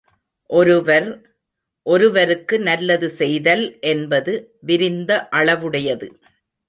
[0.49, 1.07] ஒருவர்,
[1.85, 4.33] ஒருவருக்கு நல்லது செய்தல் என்பது
[4.59, 6.09] விரிந்த அளவுடையது.